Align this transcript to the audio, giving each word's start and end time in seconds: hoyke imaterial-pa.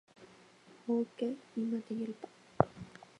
hoyke 0.83 1.27
imaterial-pa. 1.61 2.27